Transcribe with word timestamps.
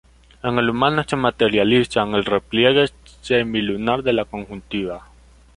En 0.41 0.57
el 0.57 0.67
humano 0.67 1.03
se 1.07 1.15
materializa 1.15 2.01
en 2.01 2.15
el 2.15 2.25
repliegue 2.25 2.87
semilunar 3.21 4.01
de 4.01 4.13
la 4.13 4.25
conjuntiva. 4.25 5.03